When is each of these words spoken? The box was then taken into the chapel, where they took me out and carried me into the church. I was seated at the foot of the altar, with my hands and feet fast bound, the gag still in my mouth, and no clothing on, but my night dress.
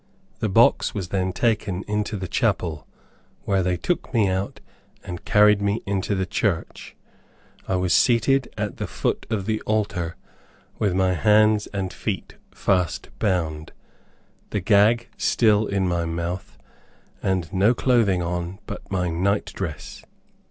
The 0.39 0.49
box 0.49 0.95
was 0.95 1.09
then 1.09 1.31
taken 1.31 1.83
into 1.87 2.17
the 2.17 2.27
chapel, 2.27 2.87
where 3.43 3.61
they 3.61 3.77
took 3.77 4.11
me 4.15 4.27
out 4.29 4.59
and 5.03 5.23
carried 5.25 5.61
me 5.61 5.83
into 5.85 6.15
the 6.15 6.25
church. 6.25 6.95
I 7.67 7.75
was 7.75 7.93
seated 7.93 8.51
at 8.57 8.77
the 8.77 8.87
foot 8.87 9.27
of 9.29 9.45
the 9.45 9.61
altar, 9.61 10.15
with 10.79 10.95
my 10.95 11.13
hands 11.13 11.67
and 11.67 11.93
feet 11.93 12.37
fast 12.49 13.09
bound, 13.19 13.73
the 14.49 14.59
gag 14.59 15.07
still 15.19 15.67
in 15.67 15.87
my 15.87 16.05
mouth, 16.05 16.57
and 17.21 17.53
no 17.53 17.75
clothing 17.75 18.23
on, 18.23 18.57
but 18.65 18.89
my 18.91 19.07
night 19.07 19.51
dress. 19.53 20.01